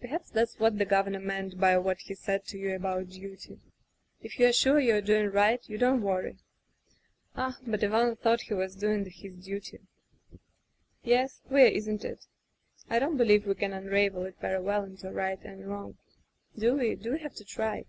Perhaps 0.00 0.30
that's 0.30 0.60
what 0.60 0.78
the 0.78 0.84
Governor 0.84 1.18
meant 1.18 1.58
by 1.58 1.76
what 1.78 1.98
he 2.02 2.14
said 2.14 2.44
to 2.44 2.56
you 2.56 2.76
about 2.76 3.08
duty— 3.08 3.58
if 4.22 4.38
you're 4.38 4.52
sure 4.52 4.78
you're 4.78 5.00
doing 5.00 5.28
right 5.32 5.68
you 5.68 5.76
don't 5.78 6.00
worry." 6.00 6.36
"Ah, 7.34 7.58
but 7.66 7.82
Ivan 7.82 8.14
thought 8.14 8.42
he 8.42 8.54
was 8.54 8.76
doing 8.76 9.04
his 9.04 9.44
duty" 9.44 9.80
"Yes. 11.02 11.40
Queer, 11.48 11.66
isn't 11.72 12.04
it? 12.04 12.24
I 12.88 13.00
don't 13.00 13.16
believe 13.16 13.48
we 13.48 13.56
can 13.56 13.72
unravel 13.72 14.26
it 14.26 14.36
very 14.40 14.62
well 14.62 14.84
into 14.84 15.10
right 15.10 15.40
and 15.42 15.66
wrong. 15.68 15.98
Do 16.56 16.76
we— 16.76 16.94
do 16.94 17.10
we 17.14 17.18
have 17.18 17.34
to 17.34 17.44
try 17.44 17.84